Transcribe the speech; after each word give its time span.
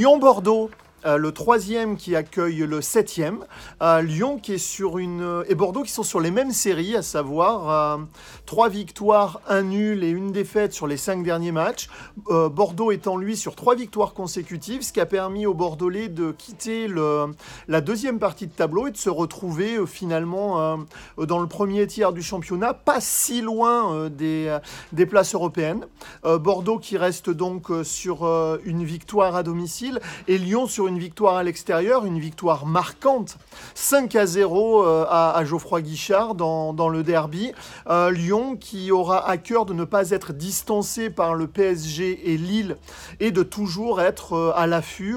Lyon-Bordeaux. 0.00 0.70
Euh, 1.06 1.16
le 1.16 1.32
troisième 1.32 1.96
qui 1.96 2.14
accueille 2.14 2.58
le 2.58 2.80
septième. 2.82 3.44
Euh, 3.82 4.02
Lyon 4.02 4.38
qui 4.38 4.54
est 4.54 4.58
sur 4.58 4.98
une 4.98 5.44
et 5.48 5.54
Bordeaux 5.54 5.82
qui 5.82 5.92
sont 5.92 6.02
sur 6.02 6.20
les 6.20 6.30
mêmes 6.30 6.52
séries, 6.52 6.94
à 6.94 7.02
savoir 7.02 7.70
euh, 7.70 8.02
trois 8.44 8.68
victoires, 8.68 9.40
un 9.48 9.62
nul 9.62 10.04
et 10.04 10.10
une 10.10 10.30
défaite 10.32 10.72
sur 10.72 10.86
les 10.86 10.96
cinq 10.96 11.22
derniers 11.22 11.52
matchs. 11.52 11.88
Bordeaux 12.28 12.92
étant 12.92 13.16
lui 13.16 13.36
sur 13.36 13.54
trois 13.54 13.74
victoires 13.74 14.12
consécutives, 14.12 14.82
ce 14.82 14.92
qui 14.92 15.00
a 15.00 15.06
permis 15.06 15.46
aux 15.46 15.54
Bordelais 15.54 16.08
de 16.08 16.32
quitter 16.32 16.86
le, 16.86 17.26
la 17.68 17.80
deuxième 17.80 18.18
partie 18.18 18.46
de 18.46 18.52
tableau 18.52 18.86
et 18.86 18.90
de 18.90 18.96
se 18.96 19.10
retrouver 19.10 19.86
finalement 19.86 20.78
dans 21.16 21.38
le 21.38 21.46
premier 21.46 21.86
tiers 21.86 22.12
du 22.12 22.22
championnat, 22.22 22.74
pas 22.74 23.00
si 23.00 23.40
loin 23.40 24.08
des, 24.08 24.56
des 24.92 25.06
places 25.06 25.34
européennes. 25.34 25.86
Bordeaux 26.24 26.78
qui 26.78 26.96
reste 26.96 27.30
donc 27.30 27.68
sur 27.84 28.24
une 28.64 28.84
victoire 28.84 29.36
à 29.36 29.42
domicile 29.42 30.00
et 30.28 30.38
Lyon 30.38 30.66
sur 30.66 30.86
une 30.86 30.89
une 30.90 30.98
victoire 30.98 31.36
à 31.36 31.42
l'extérieur, 31.42 32.04
une 32.04 32.18
victoire 32.18 32.66
marquante, 32.66 33.38
5 33.74 34.14
à 34.16 34.26
0 34.26 34.84
euh, 34.84 35.06
à, 35.08 35.42
Geoffroy 35.44 35.80
Guichard 35.82 36.34
dans, 36.34 36.88
le 36.88 37.02
derby. 37.02 37.52
Euh, 37.88 38.10
Lyon 38.10 38.56
qui 38.56 38.90
aura 38.90 39.28
à 39.28 39.36
cœur 39.36 39.66
de 39.66 39.72
ne 39.72 39.84
pas 39.84 40.10
être 40.10 40.32
distancé 40.32 41.08
par 41.08 41.34
le 41.34 41.46
PSG 41.46 42.32
et 42.32 42.36
Lille 42.36 42.76
et 43.20 43.30
de 43.30 43.42
toujours 43.42 44.00
être 44.00 44.34
euh, 44.34 44.52
à 44.56 44.66
l'affût 44.66 45.16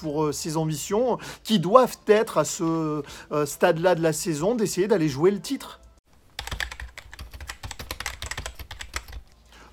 pour 0.00 0.32
ses 0.32 0.56
ambitions 0.56 1.18
qui 1.44 1.58
doivent 1.58 1.98
être 2.06 2.38
à 2.38 2.44
ce 2.44 3.02
stade-là 3.44 3.94
de 3.94 4.02
la 4.02 4.12
saison 4.12 4.54
d'essayer 4.54 4.88
d'aller 4.88 5.08
jouer 5.08 5.30
le 5.30 5.40
titre. 5.40 5.79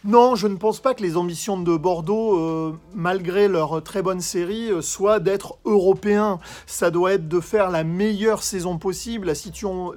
Non, 0.03 0.35
je 0.35 0.47
ne 0.47 0.57
pense 0.57 0.79
pas 0.79 0.93
que 0.93 1.01
les 1.01 1.17
ambitions 1.17 1.59
de 1.59 1.75
Bordeaux, 1.75 2.37
euh, 2.37 2.79
malgré 2.93 3.47
leur 3.47 3.81
très 3.81 4.03
bonne 4.03 4.21
série, 4.21 4.71
euh, 4.71 4.81
soient 4.81 5.19
d'être 5.19 5.57
européens. 5.65 6.39
Ça 6.67 6.91
doit 6.91 7.13
être 7.13 7.27
de 7.27 7.39
faire 7.39 7.71
la 7.71 7.83
meilleure 7.83 8.43
saison 8.43 8.77
possible. 8.77 9.25
La, 9.25 9.33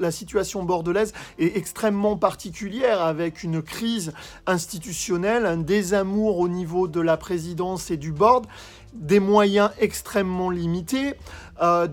la 0.01 0.11
situation 0.11 0.65
bordelaise 0.65 1.13
est 1.39 1.55
extrêmement 1.57 2.17
particulière 2.17 3.03
avec 3.03 3.43
une 3.43 3.61
crise 3.61 4.13
institutionnelle, 4.47 5.45
un 5.45 5.59
désamour 5.59 6.39
au 6.39 6.49
niveau 6.49 6.89
de 6.89 7.01
la 7.01 7.19
présidence 7.19 7.91
et 7.91 7.99
du 7.99 8.11
board 8.11 8.47
des 8.93 9.21
moyens 9.21 9.71
extrêmement 9.79 10.51
limités, 10.51 11.15
euh, 11.63 11.87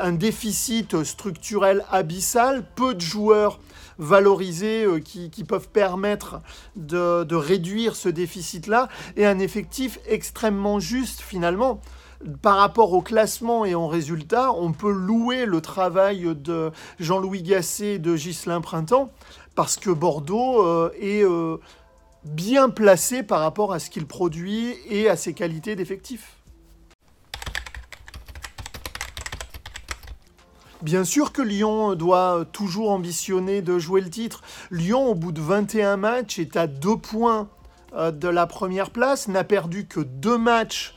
un 0.00 0.12
déficit 0.12 1.04
structurel 1.04 1.84
abyssal, 1.90 2.64
peu 2.74 2.94
de 2.94 3.00
joueurs 3.00 3.60
valorisés 3.98 4.84
euh, 4.84 4.98
qui, 4.98 5.44
peuvent 5.44 5.68
permettre 5.68 6.40
de, 6.76 7.34
réduire 7.34 7.96
ce 7.96 8.08
déficit-là, 8.08 8.88
et 9.16 9.26
un 9.26 9.38
effectif 9.38 9.98
extrêmement 10.06 10.80
juste 10.80 11.20
finalement. 11.20 11.80
Par 12.40 12.56
rapport 12.56 12.94
au 12.94 13.02
classement 13.02 13.66
et 13.66 13.74
en 13.74 13.86
résultat, 13.86 14.50
on 14.52 14.72
peut 14.72 14.90
louer 14.90 15.44
le 15.44 15.60
travail 15.60 16.34
de 16.34 16.70
Jean-Louis 16.98 17.42
Gasset 17.42 17.94
et 17.94 17.98
de 17.98 18.16
Ghislain 18.16 18.62
Printemps, 18.62 19.10
parce 19.54 19.76
que 19.76 19.90
Bordeaux 19.90 20.66
euh, 20.66 20.90
est 20.98 21.22
bien 22.24 22.70
placé 22.70 23.22
par 23.22 23.40
rapport 23.40 23.72
à 23.72 23.78
ce 23.78 23.90
qu'il 23.90 24.06
produit 24.06 24.74
et 24.88 25.08
à 25.08 25.16
ses 25.16 25.34
qualités 25.34 25.76
d'effectif. 25.76 26.36
Bien 30.82 31.04
sûr 31.04 31.32
que 31.32 31.40
Lyon 31.40 31.94
doit 31.94 32.44
toujours 32.52 32.90
ambitionner 32.90 33.62
de 33.62 33.78
jouer 33.78 34.02
le 34.02 34.10
titre. 34.10 34.42
Lyon, 34.70 35.06
au 35.08 35.14
bout 35.14 35.32
de 35.32 35.40
21 35.40 35.96
matchs, 35.96 36.38
est 36.38 36.56
à 36.56 36.66
deux 36.66 36.98
points 36.98 37.48
euh, 37.94 38.10
de 38.10 38.28
la 38.28 38.46
première 38.46 38.90
place, 38.90 39.28
n'a 39.28 39.44
perdu 39.44 39.86
que 39.86 40.00
deux 40.00 40.36
matchs 40.36 40.94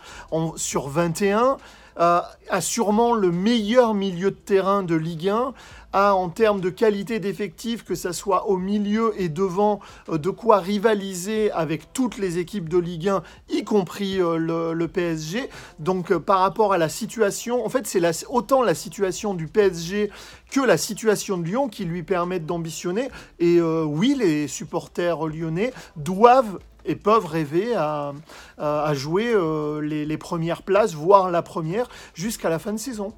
sur 0.57 0.89
21, 0.89 1.57
euh, 1.99 2.21
a 2.49 2.61
sûrement 2.61 3.13
le 3.13 3.31
meilleur 3.31 3.93
milieu 3.93 4.31
de 4.31 4.35
terrain 4.35 4.83
de 4.83 4.95
Ligue 4.95 5.29
1, 5.29 5.53
en 5.97 6.29
termes 6.29 6.61
de 6.61 6.69
qualité 6.69 7.19
d'effectif, 7.19 7.83
que 7.83 7.95
ça 7.95 8.13
soit 8.13 8.47
au 8.47 8.57
milieu 8.57 9.13
et 9.17 9.29
devant, 9.29 9.79
euh, 10.09 10.17
de 10.17 10.29
quoi 10.29 10.59
rivaliser 10.59 11.51
avec 11.51 11.91
toutes 11.93 12.17
les 12.17 12.37
équipes 12.37 12.69
de 12.69 12.77
Ligue 12.77 13.09
1, 13.09 13.23
y 13.49 13.63
compris 13.63 14.21
euh, 14.21 14.37
le, 14.37 14.87
PSG. 14.87 15.49
Donc 15.79 16.11
euh, 16.11 16.19
par 16.19 16.39
rapport 16.39 16.71
à 16.71 16.77
la 16.77 16.87
situation, 16.87 17.65
en 17.65 17.69
fait 17.69 17.87
c'est 17.87 18.01
autant 18.29 18.61
la 18.61 18.73
situation 18.73 19.33
du 19.33 19.47
PSG 19.47 20.11
que 20.51 20.61
la 20.61 20.77
situation 20.77 21.37
de 21.37 21.43
Lyon 21.43 21.67
qui 21.67 21.83
lui 21.83 22.03
permettent 22.03 22.45
d'ambitionner. 22.45 23.09
Et 23.39 23.59
oui, 23.59 24.15
les 24.17 24.47
supporters 24.47 25.25
lyonnais 25.27 25.73
doivent 25.97 26.59
et 26.85 26.95
peuvent 26.95 27.25
rêver 27.25 27.75
à, 27.75 28.13
jouer 28.93 29.35
les 29.81 30.17
premières 30.17 30.63
places, 30.63 30.93
voire 30.93 31.29
la 31.29 31.41
première, 31.41 31.89
jusqu'à 32.13 32.49
la 32.49 32.59
fin 32.59 32.71
de 32.71 32.77
saison. 32.77 33.13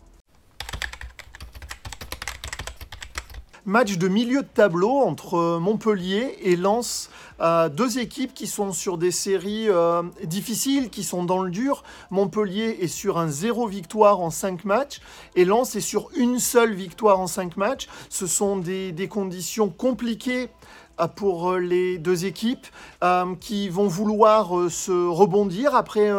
Match 3.69 3.99
de 3.99 4.07
milieu 4.07 4.41
de 4.41 4.47
tableau 4.47 4.97
entre 4.97 5.59
Montpellier 5.59 6.39
et 6.41 6.55
Lens. 6.55 7.11
Euh, 7.39 7.69
deux 7.69 7.99
équipes 7.99 8.33
qui 8.33 8.47
sont 8.47 8.71
sur 8.71 8.97
des 8.97 9.11
séries 9.11 9.69
euh, 9.69 10.01
difficiles, 10.23 10.89
qui 10.89 11.03
sont 11.03 11.23
dans 11.23 11.43
le 11.43 11.51
dur. 11.51 11.83
Montpellier 12.09 12.79
est 12.81 12.87
sur 12.87 13.19
un 13.19 13.27
zéro 13.27 13.67
victoire 13.67 14.21
en 14.21 14.31
cinq 14.31 14.65
matchs 14.65 15.01
et 15.35 15.45
Lens 15.45 15.75
est 15.75 15.81
sur 15.81 16.09
une 16.15 16.39
seule 16.39 16.73
victoire 16.73 17.19
en 17.19 17.27
cinq 17.27 17.57
matchs. 17.57 17.87
Ce 18.09 18.25
sont 18.25 18.57
des, 18.57 19.07
conditions 19.07 19.69
compliquées 19.69 20.49
euh, 20.49 20.88
pour 21.07 21.51
euh, 21.51 21.59
les 21.59 21.97
deux 21.97 22.25
équipes 22.25 22.67
euh, 23.03 23.35
qui 23.39 23.69
vont 23.69 23.87
vouloir 23.87 24.69
se 24.69 24.91
rebondir 24.91 25.75
après 25.75 26.09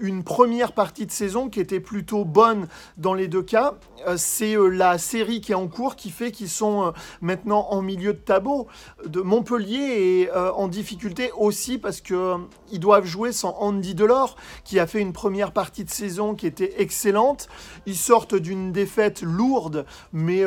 une 0.00 0.24
première 0.24 0.72
partie 0.72 1.06
de 1.06 1.10
saison 1.10 1.48
qui 1.48 1.60
était 1.60 1.80
plutôt 1.80 2.24
bonne 2.24 2.68
dans 2.96 3.14
les 3.14 3.28
deux 3.28 3.42
cas. 3.42 3.74
C'est 4.16 4.56
la 4.56 4.98
série 4.98 5.40
qui 5.40 5.52
est 5.52 5.56
en 5.56 5.68
cours 5.68 5.96
qui 5.96 6.10
fait 6.10 6.32
qu'ils 6.32 6.48
sont 6.48 6.92
maintenant 7.20 7.68
en 7.70 7.82
milieu 7.82 8.12
de 8.12 8.18
tableau. 8.18 8.66
De 9.06 9.20
Montpellier 9.20 10.26
est 10.26 10.32
en 10.32 10.68
difficulté 10.68 11.30
aussi 11.36 11.78
parce 11.78 12.00
qu'ils 12.00 12.80
doivent 12.80 13.06
jouer 13.06 13.32
sans 13.32 13.56
Andy 13.58 13.94
Delors 13.94 14.36
qui 14.64 14.78
a 14.78 14.86
fait 14.86 15.00
une 15.00 15.12
première 15.12 15.52
partie 15.52 15.84
de 15.84 15.90
saison 15.90 16.34
qui 16.34 16.46
était 16.46 16.80
excellente. 16.80 17.48
Ils 17.86 17.96
sortent 17.96 18.34
d'une 18.34 18.72
défaite 18.72 19.22
lourde 19.22 19.84
mais 20.12 20.44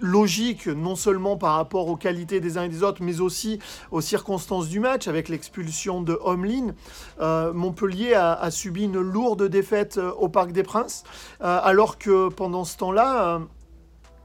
logique, 0.00 0.66
non 0.66 0.96
seulement 0.96 1.36
par 1.36 1.56
rapport 1.56 1.88
aux 1.88 1.96
qualités 1.96 2.40
des 2.40 2.58
uns 2.58 2.64
et 2.64 2.68
des 2.68 2.82
autres, 2.82 2.83
mais 3.00 3.20
aussi 3.20 3.58
aux 3.90 4.00
circonstances 4.00 4.68
du 4.68 4.80
match, 4.80 5.08
avec 5.08 5.28
l'expulsion 5.28 6.02
de 6.02 6.18
Homelin. 6.20 6.74
Euh, 7.20 7.52
Montpellier 7.52 8.14
a, 8.14 8.50
subi 8.50 8.84
une 8.84 9.00
lourde 9.00 9.48
défaite 9.48 9.98
euh, 9.98 10.12
au 10.12 10.28
Parc 10.28 10.52
des 10.52 10.62
Princes, 10.62 11.04
euh, 11.42 11.60
alors 11.62 11.98
que 11.98 12.28
pendant 12.28 12.64
ce 12.64 12.76
temps-là, 12.78 13.40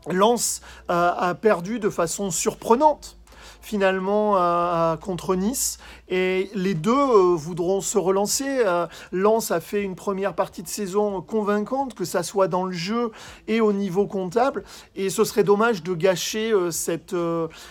Lens 0.08 0.62
a 0.88 1.36
perdu 1.36 1.80
de 1.80 1.90
façon 1.90 2.32
surprenante 2.32 3.19
finalement 3.62 4.98
contre 4.98 5.36
Nice. 5.36 5.78
Et 6.10 6.50
les 6.56 6.74
deux 6.74 6.92
euh, 6.92 7.36
voudront 7.36 7.82
se 7.82 7.98
relancer. 7.98 8.64
Euh, 8.66 8.88
Lens 9.12 9.52
a 9.52 9.60
fait 9.60 9.84
une 9.84 9.96
première 9.96 10.34
partie 10.34 10.64
de 10.64 10.68
saison 10.68 11.22
convaincante, 11.22 11.94
que 11.94 12.04
ça 12.04 12.24
soit 12.24 12.48
dans 12.48 12.66
le 12.66 12.72
jeu 12.72 13.12
et 13.48 13.62
au 13.62 13.74
niveau 13.74 14.08
comptable. 14.08 14.64
Et 14.96 15.10
ce 15.12 15.24
serait 15.24 15.44
dommage 15.44 15.84
de 15.84 15.94
gâcher 15.94 16.52
euh, 16.52 16.72
cette, 16.72 17.16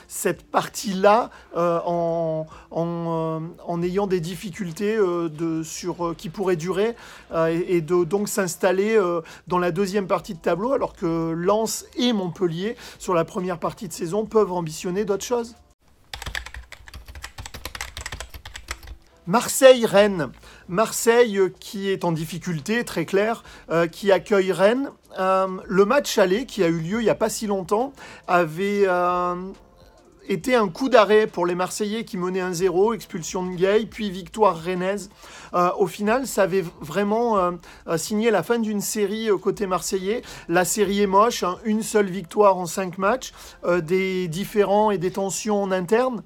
cette 0.06 0.44
partie-là 0.44 1.31
en, 1.56 2.47
en, 2.70 3.82
ayant 3.82 4.06
des 4.06 4.20
difficultés 4.20 4.97
de, 4.97 5.62
sur, 5.62 6.15
qui 6.16 6.28
pourraient 6.28 6.56
durer 6.56 6.94
et, 7.34 7.76
et, 7.76 7.81
de 7.81 8.05
donc 8.05 8.28
s'installer 8.28 9.00
dans 9.47 9.59
la 9.59 9.70
deuxième 9.70 10.06
partie 10.06 10.34
de 10.34 10.41
tableau, 10.41 10.72
alors 10.72 10.94
que 10.94 11.32
Lens 11.32 11.87
et 11.97 12.12
Montpellier, 12.12 12.76
sur 12.99 13.14
la 13.14 13.25
première 13.25 13.58
partie 13.58 13.88
de 13.88 13.93
saison, 13.93 14.26
peuvent 14.26 14.52
ambitionner 14.52 15.05
d'autres 15.05 15.25
choses. 15.25 15.56
Marseille-Rennes. 19.28 20.30
Marseille 20.69 21.36
euh, 21.38 21.50
qui 21.60 21.90
est 21.90 22.04
en 22.04 22.12
difficulté, 22.12 22.82
très 22.82 23.04
clair, 23.04 23.44
euh, 23.70 23.86
qui 23.86 24.10
accueille 24.10 24.52
Rennes. 24.52 24.90
Euh, 25.19 25.46
le 25.66 25.84
match 25.84 26.16
aller 26.16 26.46
qui 26.46 26.64
a 26.64 26.69
eu 26.69 26.78
lieu 26.78 27.00
il 27.00 27.04
n'y 27.04 27.10
a 27.10 27.14
pas 27.14 27.28
si 27.28 27.46
longtemps 27.46 27.92
avait 28.26 28.86
été 30.28 30.54
un 30.54 30.69
coup 30.69 30.88
d'arrêt 30.88 31.26
pour 31.26 31.44
les 31.44 31.54
Marseillais 31.54 32.04
qui 32.04 32.16
menaient 32.16 32.42
1-0, 32.42 32.94
expulsion 32.94 33.44
de 33.44 33.54
Gay, 33.54 33.86
puis 33.90 34.10
victoire 34.10 34.62
rennaise. 34.62 35.10
au 35.78 35.86
final, 35.86 36.26
ça 36.26 36.42
avait 36.42 36.64
vraiment 36.80 37.52
signé 37.96 38.30
la 38.30 38.42
fin 38.42 38.58
d'une 38.58 38.82
série 38.82 39.28
côté 39.42 39.66
marseillais. 39.66 40.22
La 40.48 40.64
série 40.64 41.00
est 41.00 41.06
moche, 41.06 41.42
hein. 41.42 41.56
une 41.64 41.82
seule 41.82 42.10
victoire 42.10 42.58
en 42.58 42.66
cinq 42.66 42.98
matchs, 42.98 43.32
des 43.82 44.28
différends 44.28 44.90
et 44.90 44.98
des 44.98 45.12
tensions 45.12 45.62
en 45.62 45.70
interne 45.70 46.22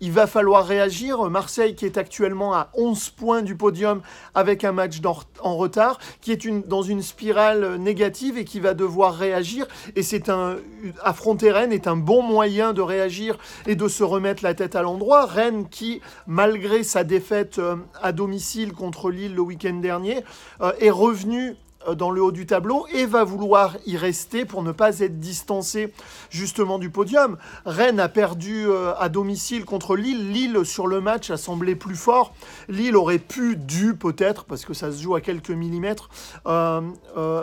Il 0.00 0.12
va 0.12 0.26
falloir 0.26 0.66
réagir. 0.66 1.22
Marseille 1.30 1.74
qui 1.74 1.84
est 1.84 1.98
actuellement 1.98 2.54
à 2.54 2.70
11 2.74 3.10
points 3.10 3.42
du 3.42 3.56
podium 3.56 4.00
avec 4.34 4.64
un 4.64 4.72
match 4.72 5.00
en 5.40 5.56
retard, 5.56 5.98
qui 6.20 6.32
est 6.32 6.48
dans 6.66 6.82
une 6.82 7.02
spirale 7.02 7.76
négative 7.76 8.38
et 8.38 8.44
qui 8.44 8.60
va 8.60 8.74
devoir 8.74 9.14
réagir. 9.14 9.66
Et 9.96 10.02
c'est 10.02 10.28
un 10.28 10.56
affronter 11.02 11.50
Rennes 11.50 11.72
est 11.72 11.86
un 11.86 11.96
bon 11.96 12.22
moyen 12.22 12.72
de 12.72 12.80
réagir 12.80 13.38
et 13.66 13.74
de 13.74 13.88
se 13.88 14.04
remettre 14.04 14.44
la 14.44 14.54
tête 14.54 14.76
à 14.76 14.82
l'endroit. 14.82 15.26
Rennes 15.26 15.68
qui, 15.68 16.00
malgré 16.26 16.82
sa 16.82 17.04
défaite 17.04 17.58
euh, 17.58 17.76
à 18.02 18.12
domicile 18.12 18.72
contre 18.72 19.10
Lille 19.10 19.34
le 19.34 19.40
week-end 19.40 19.74
dernier, 19.74 20.24
euh, 20.60 20.72
est 20.80 20.90
revenu 20.90 21.56
dans 21.94 22.10
le 22.10 22.22
haut 22.22 22.32
du 22.32 22.46
tableau 22.46 22.86
et 22.92 23.06
va 23.06 23.24
vouloir 23.24 23.76
y 23.86 23.96
rester 23.96 24.44
pour 24.44 24.62
ne 24.62 24.72
pas 24.72 25.00
être 25.00 25.18
distancé 25.20 25.92
justement 26.30 26.78
du 26.78 26.90
podium. 26.90 27.36
Rennes 27.64 28.00
a 28.00 28.08
perdu 28.08 28.66
euh, 28.66 28.94
à 28.98 29.08
domicile 29.08 29.64
contre 29.64 29.96
Lille. 29.96 30.32
Lille 30.32 30.64
sur 30.64 30.86
le 30.86 31.00
match 31.00 31.30
a 31.30 31.36
semblé 31.36 31.74
plus 31.74 31.96
fort. 31.96 32.34
Lille 32.68 32.96
aurait 32.96 33.18
pu, 33.18 33.56
dû 33.56 33.94
peut-être, 33.94 34.44
parce 34.44 34.64
que 34.64 34.74
ça 34.74 34.92
se 34.92 35.02
joue 35.02 35.14
à 35.14 35.20
quelques 35.20 35.50
millimètres, 35.50 36.10
euh, 36.46 36.80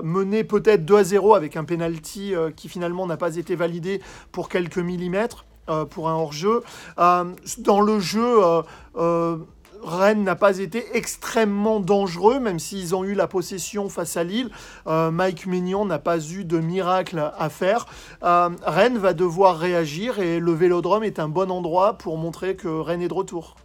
mener 0.04 0.44
peut-être 0.44 0.86
2 0.86 0.96
à 0.96 1.04
0 1.04 1.36
avec 1.36 1.58
un 1.58 1.64
penalty 1.64 2.34
qui 2.56 2.70
finalement 2.70 3.06
n'a 3.08 3.18
pas 3.18 3.36
été 3.36 3.56
validé 3.56 4.02
pour 4.32 4.50
quelques 4.50 4.78
millimètres. 4.78 5.46
pour 5.90 6.10
un 6.10 6.14
hors-jeu. 6.14 6.62
dans 6.98 7.82
le 7.82 8.00
jeu, 8.00 8.40
Rennes 9.84 10.24
n'a 10.24 10.36
pas 10.36 10.60
été 10.60 10.86
extrêmement 10.94 11.80
dangereux, 11.80 12.40
même 12.40 12.60
s'ils 12.60 12.96
ont 12.96 13.04
eu 13.04 13.14
la 13.14 13.28
possession 13.28 13.90
face 13.90 14.18
à 14.18 14.24
Lille. 14.24 14.50
Euh, 14.88 15.12
Mike 15.12 15.46
Mignon 15.46 15.86
n'a 15.86 16.00
pas 16.00 16.20
eu 16.20 16.46
de 16.46 16.60
miracle 16.60 17.32
à 17.38 17.50
faire. 17.50 17.86
Euh, 18.24 18.50
Rennes 18.66 18.98
va 18.98 19.14
devoir 19.14 19.58
réagir 19.58 20.20
et 20.20 20.40
le 20.40 20.54
Vélodrome 20.54 21.04
est 21.04 21.20
un 21.20 21.28
bon 21.28 21.52
endroit 21.52 21.98
pour 21.98 22.18
montrer 22.18 22.56
que 22.56 22.68
Rennes 22.68 23.02
est 23.02 23.08
de 23.08 23.14
retour. 23.14 23.56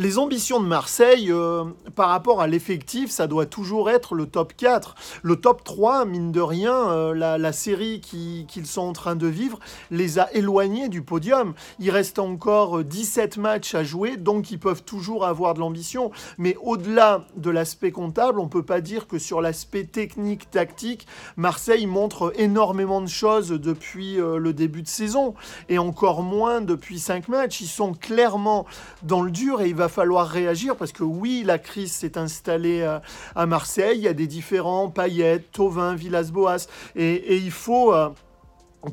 Les 0.00 0.16
ambitions 0.16 0.62
de 0.62 0.66
Marseille 0.66 1.30
euh, 1.30 1.64
par 1.94 2.08
rapport 2.08 2.40
à 2.40 2.46
l'effectif, 2.46 3.10
ça 3.10 3.26
doit 3.26 3.44
toujours 3.44 3.90
être 3.90 4.14
le 4.14 4.24
top 4.24 4.54
4. 4.56 4.94
Le 5.22 5.36
top 5.36 5.62
3, 5.62 6.06
mine 6.06 6.32
de 6.32 6.40
rien, 6.40 6.74
euh, 6.90 7.14
la, 7.14 7.52
série 7.52 8.00
qu'ils 8.00 8.66
sont 8.66 8.80
en 8.80 8.92
train 8.94 9.14
de 9.14 9.26
vivre 9.26 9.58
les 9.90 10.18
a 10.18 10.32
éloignés 10.32 10.88
du 10.88 11.02
podium. 11.02 11.52
Il 11.80 11.90
reste 11.90 12.18
encore 12.18 12.82
17 12.82 13.36
matchs 13.36 13.74
à 13.74 13.84
jouer, 13.84 14.16
donc 14.16 14.50
ils 14.50 14.58
peuvent 14.58 14.84
toujours 14.84 15.26
avoir 15.26 15.52
de 15.52 15.60
l'ambition. 15.60 16.12
Mais 16.38 16.56
au-delà 16.62 17.26
de 17.36 17.50
l'aspect 17.50 17.90
comptable, 17.90 18.40
on 18.40 18.44
ne 18.44 18.48
peut 18.48 18.62
pas 18.62 18.80
dire 18.80 19.06
que 19.06 19.18
sur 19.18 19.42
l'aspect 19.42 19.84
technique, 19.84 20.50
tactique, 20.50 21.06
Marseille 21.36 21.86
montre 21.86 22.32
énormément 22.36 23.02
de 23.02 23.08
choses 23.08 23.50
depuis 23.50 24.18
euh, 24.18 24.38
le 24.38 24.54
début 24.54 24.80
de 24.80 24.88
saison, 24.88 25.34
et 25.68 25.78
encore 25.78 26.22
moins 26.22 26.62
depuis 26.62 26.98
5 26.98 27.28
matchs. 27.28 27.60
Ils 27.60 27.66
sont 27.66 27.92
clairement 27.92 28.64
dans 29.02 29.20
le 29.20 29.30
dur 29.30 29.60
et 29.60 29.68
il 29.68 29.74
va 29.74 29.89
falloir 29.90 30.26
réagir 30.26 30.76
parce 30.76 30.92
que 30.92 31.02
oui, 31.02 31.42
la 31.44 31.58
crise 31.58 31.92
s'est 31.92 32.16
installée 32.16 32.80
euh, 32.80 32.98
à 33.34 33.46
Marseille. 33.46 33.98
Il 33.98 34.04
y 34.04 34.08
a 34.08 34.14
des 34.14 34.26
différents 34.26 34.88
paillettes, 34.88 35.52
Tovin, 35.52 35.94
Villas-Boas, 35.94 36.66
et, 36.96 37.36
il 37.36 37.50
faut 37.50 37.92
euh, 37.92 38.08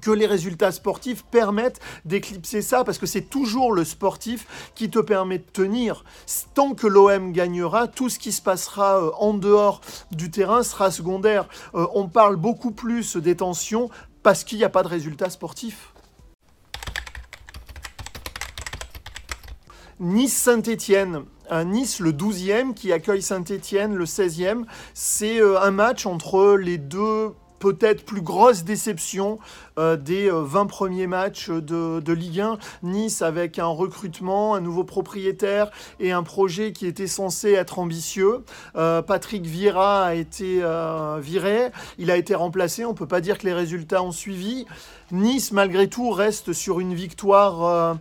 que 0.02 0.12
les 0.12 0.26
résultats 0.26 0.72
sportifs 0.72 1.24
permettent 1.24 1.80
d'éclipser 2.04 2.62
ça, 2.62 2.84
parce 2.84 2.98
que 2.98 3.06
c'est 3.06 3.30
toujours 3.30 3.72
le 3.72 3.86
sportif 3.86 4.72
qui 4.76 4.90
te 4.90 5.00
permet 5.00 5.38
de 5.38 5.46
tenir. 5.46 6.04
Tant 6.54 6.74
que 6.74 6.88
l'OM 6.88 7.32
gagnera, 7.32 7.88
tout 7.88 8.10
ce 8.10 8.20
qui 8.20 8.34
se 8.34 8.42
passera 8.42 8.98
euh, 8.98 9.12
en 9.20 9.34
dehors 9.34 9.80
du 10.12 10.30
terrain 10.30 10.64
sera 10.64 10.92
secondaire. 10.92 11.48
on 11.74 12.08
parle 12.08 12.36
beaucoup 12.36 12.72
plus 12.72 13.16
des 13.16 13.38
tensions 13.38 13.90
parce 14.24 14.44
qu'il 14.44 14.58
n'y 14.58 14.64
a 14.66 14.70
pas 14.70 14.84
de 14.84 14.90
résultats 14.90 15.30
sportifs. 15.30 15.94
Nice-Saint-Étienne. 20.00 21.24
Nice, 21.66 22.00
le 22.00 22.12
12e, 22.12 22.74
qui 22.74 22.92
accueille 22.92 23.22
Saint-Étienne, 23.22 23.96
le 23.96 24.06
16e. 24.06 24.64
C'est 24.94 25.42
euh, 25.42 25.60
un 25.62 25.72
match 25.72 26.06
entre 26.06 26.56
les 26.56 26.78
deux 26.78 27.32
peut-être 27.60 28.06
plus 28.06 28.22
grosses 28.22 28.64
déceptions 28.64 29.40
euh, 29.80 29.98
des 29.98 30.30
20 30.30 30.62
euh, 30.62 30.66
premiers 30.66 31.08
matchs 31.08 31.50
de, 31.50 32.14
Ligue 32.14 32.42
1. 32.42 32.60
Nice 32.84 33.24
avec 33.24 33.58
un 33.58 33.66
recrutement, 33.66 34.54
un 34.54 34.62
nouveau 34.62 34.84
propriétaire 34.84 35.72
et 36.00 36.12
un 36.12 36.22
projet 36.22 36.74
qui 36.74 36.86
était 36.86 37.08
censé 37.08 37.54
être 37.54 37.80
ambitieux. 37.80 38.44
Patrick 38.76 39.46
Vieira 39.48 40.06
a 40.06 40.14
été 40.14 40.62
viré, 41.20 41.72
il 41.98 42.12
a 42.12 42.18
été 42.18 42.36
remplacé, 42.36 42.86
on 42.86 42.92
ne 42.92 42.98
peut 42.98 43.08
pas 43.08 43.22
dire 43.22 43.40
que 43.40 43.48
les 43.48 43.54
résultats 43.54 44.04
ont 44.04 44.12
suivi. 44.12 44.66
Nice, 45.12 45.52
malgré 45.52 45.88
tout, 45.88 46.12
reste 46.12 46.54
sur 46.54 46.80
une 46.80 46.94
victoire 46.94 47.98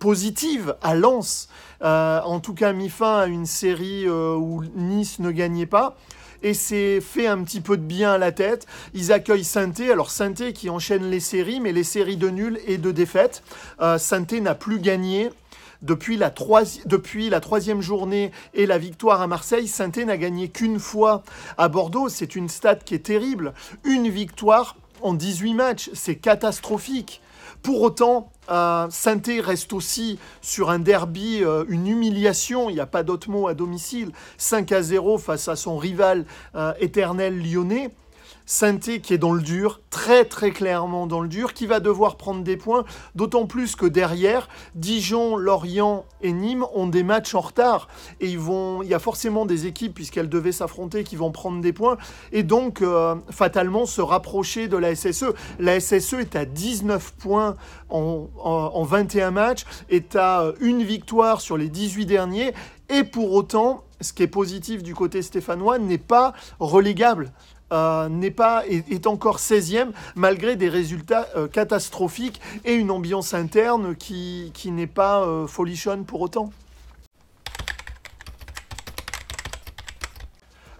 positive 0.00 0.74
à 0.82 0.96
Lens. 0.96 1.48
Euh, 1.82 2.20
en 2.22 2.40
tout 2.40 2.54
cas, 2.54 2.72
mis 2.72 2.88
fin 2.88 3.18
à 3.20 3.26
une 3.26 3.46
série 3.46 4.08
euh, 4.08 4.34
où 4.34 4.64
Nice 4.74 5.20
ne 5.20 5.30
gagnait 5.30 5.66
pas. 5.66 5.96
Et 6.42 6.54
c'est 6.54 7.00
fait 7.02 7.26
un 7.26 7.42
petit 7.44 7.60
peu 7.60 7.76
de 7.76 7.82
bien 7.82 8.12
à 8.12 8.18
la 8.18 8.32
tête. 8.32 8.66
Ils 8.94 9.12
accueillent 9.12 9.44
saint 9.44 9.70
Alors 9.92 10.10
saint 10.10 10.32
qui 10.32 10.70
enchaîne 10.70 11.08
les 11.10 11.20
séries, 11.20 11.60
mais 11.60 11.72
les 11.72 11.84
séries 11.84 12.16
de 12.16 12.30
nuls 12.30 12.58
et 12.66 12.78
de 12.78 12.90
défaites. 12.90 13.42
Euh, 13.80 13.98
saint 13.98 14.26
n'a 14.40 14.54
plus 14.54 14.80
gagné 14.80 15.30
depuis 15.82 16.16
la, 16.16 16.30
troisième 16.30 17.80
journée 17.80 18.32
et 18.54 18.66
la 18.66 18.78
victoire 18.78 19.20
à 19.20 19.26
Marseille, 19.26 19.68
saint 19.68 19.90
n'a 20.04 20.16
gagné 20.16 20.48
qu'une 20.48 20.78
fois 20.78 21.22
à 21.58 21.68
Bordeaux. 21.68 22.08
C'est 22.08 22.36
une 22.36 22.48
stat 22.48 22.76
qui 22.76 22.94
est 22.94 23.06
terrible. 23.06 23.52
Une 23.84 24.08
victoire 24.08 24.76
en 25.02 25.14
18 25.14 25.54
matchs, 25.54 25.90
c'est 25.94 26.16
catastrophique. 26.16 27.20
Pour 27.62 27.82
autant, 27.82 28.30
euh, 28.50 28.86
saint 28.90 29.20
reste 29.42 29.72
aussi 29.72 30.18
sur 30.42 30.70
un 30.70 30.78
derby, 30.78 31.42
euh, 31.42 31.64
une 31.68 31.86
humiliation, 31.86 32.68
il 32.70 32.74
n'y 32.74 32.80
a 32.80 32.86
pas 32.86 33.02
d'autre 33.02 33.30
mot 33.30 33.48
à 33.48 33.54
domicile, 33.54 34.10
5 34.38 34.72
à 34.72 34.82
0 34.82 35.18
face 35.18 35.48
à 35.48 35.56
son 35.56 35.76
rival 35.76 36.24
euh, 36.54 36.72
éternel 36.80 37.40
lyonnais. 37.40 37.90
Saint 38.46 38.78
qui 38.78 39.14
est 39.14 39.18
dans 39.18 39.32
le 39.32 39.42
dur, 39.42 39.80
très 40.00 40.24
très 40.24 40.50
clairement 40.50 41.06
dans 41.06 41.20
le 41.20 41.28
dur, 41.28 41.52
qui 41.52 41.66
va 41.66 41.78
devoir 41.78 42.16
prendre 42.16 42.42
des 42.42 42.56
points, 42.56 42.86
d'autant 43.14 43.44
plus 43.44 43.76
que 43.76 43.84
derrière, 43.84 44.48
Dijon, 44.74 45.36
Lorient 45.36 46.06
et 46.22 46.32
Nîmes 46.32 46.64
ont 46.72 46.86
des 46.86 47.02
matchs 47.02 47.34
en 47.34 47.40
retard. 47.40 47.86
Et 48.18 48.30
il 48.30 48.88
y 48.88 48.94
a 48.94 48.98
forcément 48.98 49.44
des 49.44 49.66
équipes, 49.66 49.92
puisqu'elles 49.92 50.30
devaient 50.30 50.52
s'affronter, 50.52 51.04
qui 51.04 51.16
vont 51.16 51.30
prendre 51.30 51.60
des 51.60 51.74
points, 51.74 51.98
et 52.32 52.42
donc 52.42 52.80
euh, 52.80 53.14
fatalement 53.28 53.84
se 53.84 54.00
rapprocher 54.00 54.68
de 54.68 54.78
la 54.78 54.94
SSE. 54.94 55.34
La 55.58 55.78
SSE 55.78 56.14
est 56.14 56.34
à 56.34 56.46
19 56.46 57.12
points 57.18 57.56
en, 57.90 58.26
en 58.42 58.82
21 58.82 59.32
matchs, 59.32 59.66
est 59.90 60.16
à 60.16 60.44
euh, 60.44 60.52
une 60.60 60.82
victoire 60.82 61.42
sur 61.42 61.58
les 61.58 61.68
18 61.68 62.06
derniers, 62.06 62.54
et 62.88 63.04
pour 63.04 63.34
autant, 63.34 63.84
ce 64.00 64.14
qui 64.14 64.22
est 64.22 64.28
positif 64.28 64.82
du 64.82 64.94
côté 64.94 65.20
stéphanois 65.20 65.78
n'est 65.78 65.98
pas 65.98 66.32
relégable. 66.58 67.34
Euh, 67.72 68.08
n'est 68.08 68.32
pas, 68.32 68.64
est, 68.66 69.06
encore 69.06 69.38
16e 69.38 69.90
malgré 70.16 70.56
des 70.56 70.68
résultats 70.68 71.28
euh, 71.36 71.46
catastrophiques 71.46 72.40
et 72.64 72.74
une 72.74 72.90
ambiance 72.90 73.32
interne 73.32 73.94
qui, 73.94 74.50
qui 74.54 74.72
n'est 74.72 74.88
pas 74.88 75.22
euh, 75.22 75.46
folichonne 75.46 76.04
pour 76.04 76.20
autant. 76.20 76.50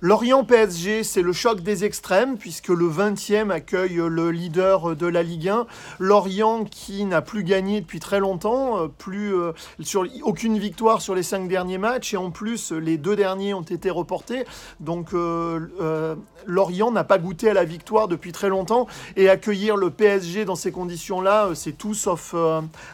Lorient 0.03 0.45
PSG, 0.45 1.05
c'est 1.05 1.21
le 1.21 1.35
choc 1.35 1.61
des 1.61 1.85
extrêmes, 1.85 2.39
puisque 2.39 2.69
le 2.69 2.89
20e 2.89 3.51
accueille 3.51 3.97
le 3.97 4.31
leader 4.31 4.97
de 4.97 5.07
la 5.07 5.23
Ligue 5.23 5.51
1. 5.51 5.67
Lorient 5.99 6.65
qui 6.65 7.05
n'a 7.05 7.21
plus 7.21 7.45
gagné 7.45 7.83
depuis 7.83 8.01
très 8.01 8.19
longtemps, 8.19 8.79
euh, 8.79 8.89
euh, 9.09 9.53
aucune 10.23 10.59
victoire 10.59 11.03
sur 11.03 11.15
les 11.15 11.23
cinq 11.23 11.49
derniers 11.49 11.77
matchs, 11.77 12.15
et 12.15 12.17
en 12.17 12.31
plus 12.31 12.73
les 12.73 12.97
deux 12.97 13.15
derniers 13.15 13.53
ont 13.53 13.61
été 13.61 13.91
reportés. 13.91 14.47
Donc 14.81 15.13
euh, 15.13 16.17
Lorient 16.47 16.91
n'a 16.93 17.05
pas 17.05 17.19
goûté 17.19 17.51
à 17.51 17.55
la 17.55 17.65
victoire 17.65 18.09
depuis 18.09 18.33
très 18.33 18.49
longtemps, 18.49 18.87
et 19.17 19.29
accueillir 19.29 19.77
le 19.77 19.91
PSG 19.91 20.47
dans 20.47 20.57
ces 20.57 20.73
conditions-là, 20.73 21.51
c'est 21.55 21.77
tout 21.77 21.93
sauf 21.93 22.35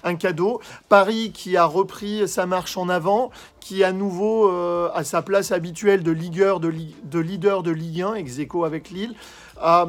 un 0.03 0.15
cadeau. 0.17 0.61
Paris 0.89 1.31
qui 1.33 1.57
a 1.57 1.67
repris 1.67 2.27
sa 2.27 2.47
marche 2.47 2.77
en 2.77 2.89
avant, 2.89 3.31
qui 3.61 3.85
à 3.85 3.93
nouveau 3.93 4.49
à 4.93 5.05
sa 5.05 5.23
place 5.23 5.53
habituelle 5.53 6.03
de 6.03 6.13
leader 6.13 6.61
de, 6.61 6.73
de, 7.05 7.19
leader 7.19 7.63
de 7.63 7.71
Ligue 7.71 8.03
1, 8.03 8.15
ex 8.15 8.39
avec 8.65 8.91
Lille. 8.91 9.15
Euh, 9.63 9.87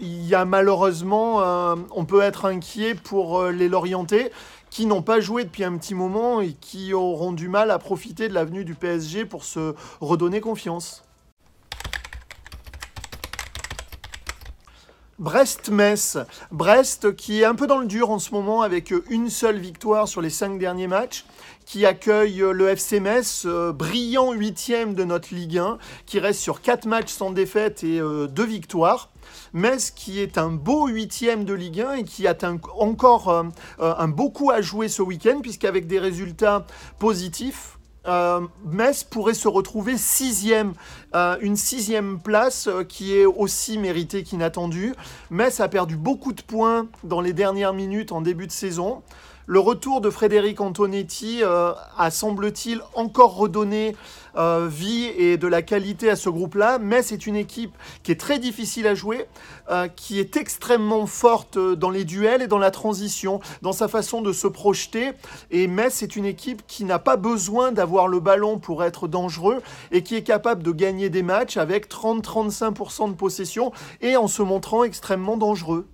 il 0.00 0.24
y 0.26 0.34
a 0.34 0.44
malheureusement, 0.44 1.42
euh, 1.42 1.76
on 1.90 2.04
peut 2.04 2.22
être 2.22 2.44
inquiet 2.44 2.94
pour 2.94 3.44
les 3.46 3.68
Lorientais 3.68 4.30
qui 4.70 4.86
n'ont 4.86 5.02
pas 5.02 5.20
joué 5.20 5.44
depuis 5.44 5.64
un 5.64 5.76
petit 5.76 5.94
moment 5.94 6.40
et 6.40 6.52
qui 6.52 6.92
auront 6.92 7.32
du 7.32 7.48
mal 7.48 7.70
à 7.70 7.78
profiter 7.78 8.28
de 8.28 8.34
l'avenue 8.34 8.64
du 8.64 8.74
PSG 8.74 9.24
pour 9.24 9.44
se 9.44 9.74
redonner 10.00 10.40
confiance. 10.40 11.07
Brest-Metz. 15.18 16.18
Brest 16.52 17.16
qui 17.16 17.40
est 17.42 17.44
un 17.44 17.54
peu 17.54 17.66
dans 17.66 17.78
le 17.78 17.86
dur 17.86 18.10
en 18.10 18.18
ce 18.18 18.32
moment 18.32 18.62
avec 18.62 18.92
une 19.10 19.30
seule 19.30 19.58
victoire 19.58 20.06
sur 20.06 20.20
les 20.20 20.30
cinq 20.30 20.58
derniers 20.58 20.86
matchs, 20.86 21.24
qui 21.66 21.84
accueille 21.84 22.44
le 22.52 22.68
FC 22.68 23.00
Metz, 23.00 23.42
euh, 23.44 23.72
brillant 23.72 24.32
huitième 24.32 24.94
de 24.94 25.04
notre 25.04 25.34
Ligue 25.34 25.58
1, 25.58 25.78
qui 26.06 26.20
reste 26.20 26.40
sur 26.40 26.60
quatre 26.60 26.86
matchs 26.86 27.12
sans 27.12 27.30
défaite 27.30 27.82
et 27.82 28.00
euh, 28.00 28.26
deux 28.26 28.46
victoires. 28.46 29.10
Metz 29.52 29.90
qui 29.90 30.20
est 30.20 30.38
un 30.38 30.50
beau 30.50 30.86
huitième 30.86 31.44
de 31.44 31.52
Ligue 31.52 31.80
1 31.80 31.92
et 31.94 32.04
qui 32.04 32.26
a 32.26 32.36
encore 32.78 33.44
un 33.80 34.08
beau 34.08 34.30
coup 34.30 34.50
à 34.50 34.62
jouer 34.62 34.88
ce 34.88 35.02
week-end, 35.02 35.40
puisqu'avec 35.42 35.86
des 35.86 35.98
résultats 35.98 36.66
positifs, 36.98 37.77
euh, 38.06 38.40
Metz 38.64 39.04
pourrait 39.04 39.34
se 39.34 39.48
retrouver 39.48 39.96
sixième, 39.96 40.74
euh, 41.14 41.36
une 41.40 41.56
sixième 41.56 42.20
place 42.20 42.68
euh, 42.68 42.84
qui 42.84 43.14
est 43.14 43.26
aussi 43.26 43.78
méritée 43.78 44.22
qu'inattendue. 44.22 44.94
Metz 45.30 45.60
a 45.60 45.68
perdu 45.68 45.96
beaucoup 45.96 46.32
de 46.32 46.42
points 46.42 46.88
dans 47.04 47.20
les 47.20 47.32
dernières 47.32 47.72
minutes 47.72 48.12
en 48.12 48.20
début 48.20 48.46
de 48.46 48.52
saison. 48.52 49.02
Le 49.50 49.60
retour 49.60 50.02
de 50.02 50.10
Frédéric 50.10 50.60
Antonetti 50.60 51.38
euh, 51.42 51.72
a, 51.96 52.10
semble-t-il, 52.10 52.82
encore 52.92 53.34
redonné 53.34 53.96
euh, 54.36 54.68
vie 54.70 55.06
et 55.16 55.38
de 55.38 55.46
la 55.46 55.62
qualité 55.62 56.10
à 56.10 56.16
ce 56.16 56.28
groupe-là, 56.28 56.78
mais 56.78 57.00
c'est 57.00 57.26
une 57.26 57.34
équipe 57.34 57.74
qui 58.02 58.12
est 58.12 58.20
très 58.20 58.38
difficile 58.38 58.86
à 58.86 58.94
jouer, 58.94 59.24
euh, 59.70 59.88
qui 59.88 60.20
est 60.20 60.36
extrêmement 60.36 61.06
forte 61.06 61.58
dans 61.58 61.88
les 61.88 62.04
duels 62.04 62.42
et 62.42 62.46
dans 62.46 62.58
la 62.58 62.70
transition, 62.70 63.40
dans 63.62 63.72
sa 63.72 63.88
façon 63.88 64.20
de 64.20 64.34
se 64.34 64.48
projeter. 64.48 65.12
Et 65.50 65.66
Metz 65.66 65.94
c'est 65.94 66.16
une 66.16 66.26
équipe 66.26 66.66
qui 66.66 66.84
n'a 66.84 66.98
pas 66.98 67.16
besoin 67.16 67.72
d'avoir 67.72 68.06
le 68.06 68.20
ballon 68.20 68.58
pour 68.58 68.84
être 68.84 69.08
dangereux 69.08 69.62
et 69.92 70.02
qui 70.02 70.14
est 70.14 70.24
capable 70.24 70.62
de 70.62 70.72
gagner 70.72 71.08
des 71.08 71.22
matchs 71.22 71.56
avec 71.56 71.88
30-35% 71.88 73.08
de 73.08 73.14
possession 73.14 73.72
et 74.02 74.18
en 74.18 74.28
se 74.28 74.42
montrant 74.42 74.84
extrêmement 74.84 75.38
dangereux. 75.38 75.86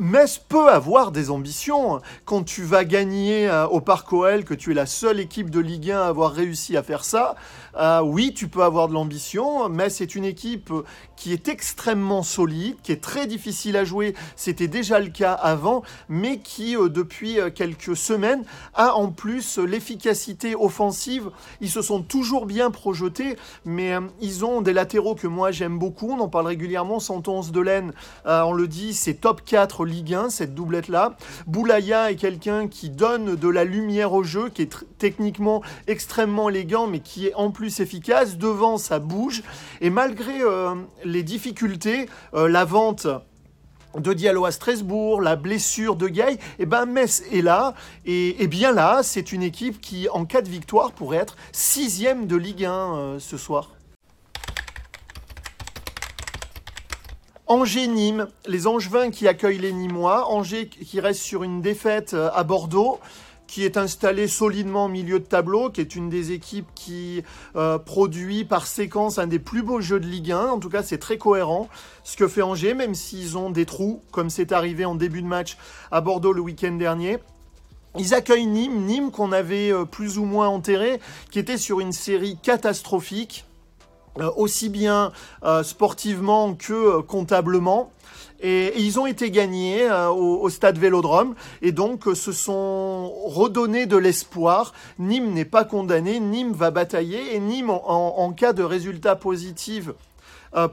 Metz 0.00 0.38
peut 0.38 0.68
avoir 0.68 1.10
des 1.10 1.28
ambitions. 1.28 2.00
Quand 2.24 2.44
tu 2.44 2.62
vas 2.62 2.84
gagner 2.84 3.48
euh, 3.48 3.66
au 3.66 3.80
Parc 3.80 4.12
OL, 4.12 4.44
que 4.44 4.54
tu 4.54 4.70
es 4.70 4.74
la 4.74 4.86
seule 4.86 5.18
équipe 5.18 5.50
de 5.50 5.58
Ligue 5.58 5.90
1 5.90 6.00
à 6.00 6.06
avoir 6.06 6.30
réussi 6.30 6.76
à 6.76 6.84
faire 6.84 7.04
ça, 7.04 7.34
euh, 7.76 8.00
oui, 8.00 8.32
tu 8.32 8.46
peux 8.46 8.62
avoir 8.62 8.86
de 8.86 8.92
l'ambition. 8.94 9.68
Metz 9.68 9.96
c'est 9.96 10.14
une 10.14 10.24
équipe 10.24 10.72
qui 11.16 11.32
est 11.32 11.48
extrêmement 11.48 12.22
solide, 12.22 12.76
qui 12.84 12.92
est 12.92 13.02
très 13.02 13.26
difficile 13.26 13.76
à 13.76 13.82
jouer. 13.82 14.14
C'était 14.36 14.68
déjà 14.68 15.00
le 15.00 15.08
cas 15.08 15.32
avant, 15.32 15.82
mais 16.08 16.38
qui, 16.38 16.76
euh, 16.76 16.88
depuis 16.88 17.38
quelques 17.56 17.96
semaines, 17.96 18.44
a 18.74 18.94
en 18.94 19.08
plus 19.08 19.58
l'efficacité 19.58 20.54
offensive. 20.54 21.30
Ils 21.60 21.70
se 21.70 21.82
sont 21.82 22.02
toujours 22.02 22.46
bien 22.46 22.70
projetés, 22.70 23.36
mais 23.64 23.94
ils 24.20 24.44
ont 24.44 24.60
des 24.60 24.72
latéraux 24.72 25.16
que 25.16 25.26
moi 25.26 25.50
j'aime 25.50 25.76
beaucoup. 25.76 26.12
On 26.12 26.20
en 26.20 26.28
parle 26.28 26.46
régulièrement. 26.46 27.00
Santons 27.00 27.40
de 27.40 27.60
Laine, 27.60 27.92
on 28.24 28.52
le 28.52 28.68
dit, 28.68 28.94
c'est 28.94 29.14
top 29.14 29.42
4 29.44 29.87
Ligue 29.88 30.14
1, 30.14 30.30
cette 30.30 30.54
doublette-là. 30.54 31.16
Boulaya 31.46 32.10
est 32.10 32.16
quelqu'un 32.16 32.68
qui 32.68 32.90
donne 32.90 33.34
de 33.34 33.48
la 33.48 33.64
lumière 33.64 34.12
au 34.12 34.22
jeu, 34.22 34.48
qui 34.48 34.62
est 34.62 34.86
techniquement 34.98 35.62
extrêmement 35.86 36.48
élégant, 36.48 36.86
mais 36.86 37.00
qui 37.00 37.26
est 37.26 37.34
en 37.34 37.50
plus 37.50 37.80
efficace. 37.80 38.38
Devant, 38.38 38.78
ça 38.78 38.98
bouge. 38.98 39.42
Et 39.80 39.90
malgré 39.90 40.42
euh, 40.42 40.74
les 41.04 41.22
difficultés, 41.22 42.08
euh, 42.34 42.48
la 42.48 42.64
vente 42.64 43.06
de 43.96 44.12
Diallo 44.12 44.44
à 44.44 44.52
Strasbourg, 44.52 45.20
la 45.20 45.36
blessure 45.36 45.96
de 45.96 46.08
Gay, 46.08 46.34
et 46.34 46.38
eh 46.60 46.66
ben 46.66 46.86
Metz 46.86 47.22
est 47.32 47.42
là, 47.42 47.74
et, 48.04 48.46
bien 48.46 48.72
là, 48.72 49.00
c'est 49.02 49.32
une 49.32 49.42
équipe 49.42 49.80
qui, 49.80 50.08
en 50.10 50.24
cas 50.24 50.42
de 50.42 50.48
victoire, 50.48 50.92
pourrait 50.92 51.18
être 51.18 51.36
sixième 51.52 52.26
de 52.26 52.36
Ligue 52.36 52.64
1 52.64 52.70
euh, 52.70 53.18
ce 53.18 53.36
soir. 53.36 53.77
Angers-Nîmes, 57.48 58.28
les 58.46 58.66
Angevins 58.66 59.10
qui 59.10 59.26
accueillent 59.26 59.58
les 59.58 59.72
Nîmois, 59.72 60.26
Angers 60.28 60.68
qui 60.68 61.00
reste 61.00 61.22
sur 61.22 61.42
une 61.42 61.62
défaite 61.62 62.12
euh, 62.12 62.28
à 62.34 62.44
Bordeaux, 62.44 63.00
qui 63.46 63.64
est 63.64 63.78
installé 63.78 64.28
solidement 64.28 64.84
au 64.84 64.88
milieu 64.88 65.18
de 65.18 65.24
tableau, 65.24 65.70
qui 65.70 65.80
est 65.80 65.96
une 65.96 66.10
des 66.10 66.32
équipes 66.32 66.68
qui 66.74 67.24
euh, 67.56 67.78
produit 67.78 68.44
par 68.44 68.66
séquence 68.66 69.18
un 69.18 69.26
des 69.26 69.38
plus 69.38 69.62
beaux 69.62 69.80
jeux 69.80 69.98
de 69.98 70.06
Ligue 70.06 70.32
1. 70.32 70.48
En 70.48 70.58
tout 70.58 70.68
cas, 70.68 70.82
c'est 70.82 70.98
très 70.98 71.16
cohérent 71.16 71.70
ce 72.04 72.18
que 72.18 72.28
fait 72.28 72.42
Angers, 72.42 72.74
même 72.74 72.94
s'ils 72.94 73.38
ont 73.38 73.48
des 73.48 73.64
trous, 73.64 74.02
comme 74.12 74.28
c'est 74.28 74.52
arrivé 74.52 74.84
en 74.84 74.94
début 74.94 75.22
de 75.22 75.26
match 75.26 75.56
à 75.90 76.02
Bordeaux 76.02 76.34
le 76.34 76.42
week-end 76.42 76.72
dernier. 76.72 77.16
Ils 77.98 78.12
accueillent 78.12 78.46
Nîmes, 78.46 78.84
Nîmes 78.84 79.10
qu'on 79.10 79.32
avait 79.32 79.72
euh, 79.72 79.86
plus 79.86 80.18
ou 80.18 80.26
moins 80.26 80.48
enterré, 80.48 81.00
qui 81.30 81.38
était 81.38 81.56
sur 81.56 81.80
une 81.80 81.92
série 81.92 82.36
catastrophique. 82.42 83.46
Euh, 84.20 84.30
aussi 84.36 84.68
bien 84.68 85.12
euh, 85.44 85.62
sportivement 85.62 86.54
que 86.54 86.72
euh, 86.72 87.02
comptablement. 87.02 87.92
Et, 88.40 88.80
ils 88.80 89.00
ont 89.00 89.06
été 89.06 89.30
gagnés 89.32 89.88
au, 89.90 90.48
stade 90.48 90.78
Vélodrome 90.78 91.34
et 91.60 91.72
donc 91.72 92.04
se 92.14 92.30
sont 92.30 93.12
redonnés 93.24 93.86
de 93.86 93.96
l'espoir. 93.96 94.74
Nîmes 95.00 95.32
n'est 95.32 95.44
pas 95.44 95.64
condamné, 95.64 96.20
Nîmes 96.20 96.52
va 96.52 96.70
batailler 96.70 97.34
et 97.34 97.40
Nîmes, 97.40 97.70
en, 97.70 98.32
cas 98.32 98.52
de 98.52 98.62
résultat 98.62 99.16
positif, 99.16 99.90
à 100.52 100.68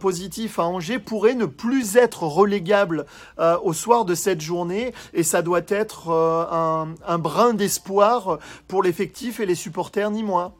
Angers 0.60 1.00
pourrait 1.00 1.34
ne 1.34 1.48
plus 1.48 1.98
être 1.98 2.22
relégable 2.22 3.08
au 3.64 3.74
soir 3.74 4.06
de 4.06 4.14
cette 4.14 4.42
journée 4.42 4.94
et 5.16 5.24
ça 5.24 5.42
doit 5.42 5.66
être 5.68 6.12
un, 6.12 6.90
un 7.08 7.18
brin 7.18 7.56
d'espoir 7.56 8.38
pour 8.68 8.84
l'effectif 8.84 9.40
et 9.40 9.48
les 9.48 9.56
supporters 9.56 10.12
nîmois. 10.12 10.54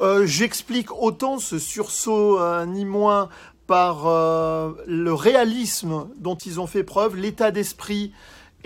Euh, 0.00 0.26
j'explique 0.26 0.92
autant 0.92 1.38
ce 1.38 1.58
sursaut 1.58 2.40
euh, 2.40 2.66
ni 2.66 2.84
moins 2.84 3.28
par 3.66 4.06
euh, 4.06 4.72
le 4.86 5.14
réalisme 5.14 6.08
dont 6.18 6.34
ils 6.34 6.60
ont 6.60 6.66
fait 6.66 6.82
preuve, 6.82 7.16
l'état 7.16 7.50
d'esprit 7.50 8.12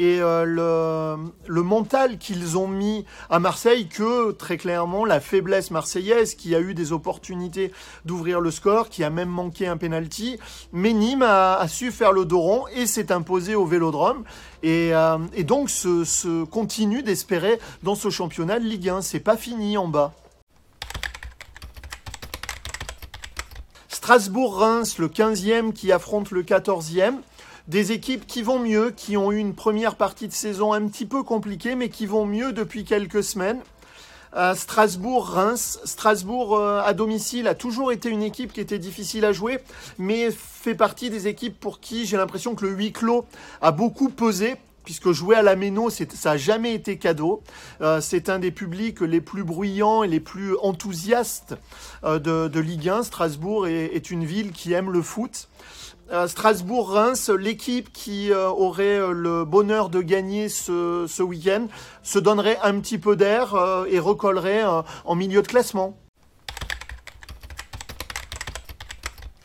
et 0.00 0.18
le, 0.20 1.16
le, 1.48 1.62
mental 1.64 2.18
qu'ils 2.18 2.56
ont 2.56 2.68
mis 2.68 3.04
à 3.30 3.40
Marseille 3.40 3.88
que 3.88 4.30
très 4.30 4.56
clairement 4.56 5.04
la 5.04 5.18
faiblesse 5.18 5.72
marseillaise 5.72 6.36
qui 6.36 6.54
a 6.54 6.60
eu 6.60 6.72
des 6.72 6.92
opportunités 6.92 7.72
d'ouvrir 8.04 8.40
le 8.40 8.52
score, 8.52 8.90
qui 8.90 9.02
a 9.02 9.10
même 9.10 9.28
manqué 9.28 9.66
un 9.66 9.76
penalty, 9.76 10.38
mais 10.70 10.92
Nîmes 10.92 11.24
a, 11.24 11.66
su 11.66 11.90
faire 11.90 12.12
le 12.12 12.26
dos 12.26 12.38
rond 12.38 12.64
et 12.76 12.86
s'est 12.86 13.10
imposé 13.10 13.56
au 13.56 13.66
Vélodrome 13.66 14.22
et, 14.62 14.92
et 15.34 15.42
donc 15.42 15.68
se 15.68 16.44
continue 16.44 17.02
d'espérer 17.02 17.58
dans 17.82 17.96
ce 17.96 18.08
championnat 18.08 18.60
de 18.60 18.66
Ligue 18.66 18.90
1. 18.90 19.00
C'est 19.00 19.18
pas 19.18 19.36
fini 19.36 19.76
en 19.78 19.88
bas. 19.88 20.14
Strasbourg-Reims, 24.08 24.96
le 24.96 25.08
15e 25.08 25.74
qui 25.74 25.92
affronte 25.92 26.30
le 26.30 26.42
14e. 26.42 27.16
Des 27.66 27.92
équipes 27.92 28.26
qui 28.26 28.40
vont 28.40 28.58
mieux, 28.58 28.90
qui 28.90 29.18
ont 29.18 29.30
eu 29.30 29.36
une 29.36 29.54
première 29.54 29.96
partie 29.96 30.28
de 30.28 30.32
saison 30.32 30.72
un 30.72 30.88
petit 30.88 31.04
peu 31.04 31.22
compliquée, 31.22 31.74
mais 31.74 31.90
qui 31.90 32.06
vont 32.06 32.24
mieux 32.24 32.54
depuis 32.54 32.86
quelques 32.86 33.22
semaines. 33.22 33.60
Euh, 34.34 34.54
Strasbourg-Reims. 34.54 35.80
Strasbourg 35.84 36.56
euh, 36.56 36.80
à 36.80 36.94
domicile 36.94 37.46
a 37.48 37.54
toujours 37.54 37.92
été 37.92 38.08
une 38.08 38.22
équipe 38.22 38.54
qui 38.54 38.62
était 38.62 38.78
difficile 38.78 39.26
à 39.26 39.32
jouer, 39.32 39.58
mais 39.98 40.30
fait 40.30 40.74
partie 40.74 41.10
des 41.10 41.28
équipes 41.28 41.60
pour 41.60 41.78
qui 41.78 42.06
j'ai 42.06 42.16
l'impression 42.16 42.54
que 42.54 42.64
le 42.64 42.72
huis 42.72 42.94
clos 42.94 43.26
a 43.60 43.72
beaucoup 43.72 44.08
pesé 44.08 44.56
puisque 44.88 45.12
jouer 45.12 45.36
à 45.36 45.42
la 45.42 45.54
Méno, 45.54 45.90
ça 45.90 46.06
n'a 46.24 46.36
jamais 46.38 46.72
été 46.72 46.96
cadeau. 46.96 47.42
Euh, 47.82 48.00
c'est 48.00 48.30
un 48.30 48.38
des 48.38 48.50
publics 48.50 49.02
les 49.02 49.20
plus 49.20 49.44
bruyants 49.44 50.02
et 50.02 50.08
les 50.08 50.18
plus 50.18 50.56
enthousiastes 50.62 51.56
euh, 52.04 52.18
de, 52.18 52.58
Ligue 52.58 52.88
1. 52.88 53.02
Strasbourg 53.02 53.66
est, 53.66 54.10
une 54.10 54.24
ville 54.24 54.50
qui 54.50 54.72
aime 54.72 54.90
le 54.90 55.02
foot. 55.02 55.50
Euh, 56.10 56.26
Strasbourg-Reims, 56.26 57.28
l'équipe 57.28 57.92
qui 57.92 58.32
aurait 58.32 59.12
le 59.12 59.44
bonheur 59.44 59.90
de 59.90 60.00
gagner 60.00 60.48
ce, 60.48 61.22
week-end, 61.22 61.66
se 62.02 62.18
donnerait 62.18 62.58
un 62.62 62.80
petit 62.80 62.96
peu 62.96 63.14
d'air 63.14 63.54
et 63.90 63.98
recollerait 63.98 64.64
en 65.04 65.14
milieu 65.14 65.42
de 65.42 65.48
classement. 65.48 65.98